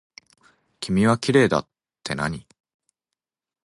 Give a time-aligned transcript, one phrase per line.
[0.79, 1.67] 君はきれいだっ
[2.03, 2.47] てなに。